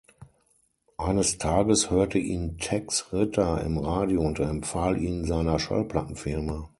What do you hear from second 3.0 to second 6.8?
Ritter im Radio und empfahl ihn seiner Schallplattenfirma.